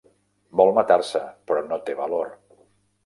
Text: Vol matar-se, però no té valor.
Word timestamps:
Vol 0.61 0.71
matar-se, 0.77 1.21
però 1.51 1.63
no 1.67 1.81
té 1.91 1.99
valor. 2.01 2.33